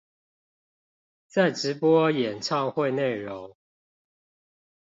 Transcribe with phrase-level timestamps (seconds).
[1.27, 3.55] 在直播演唱會內容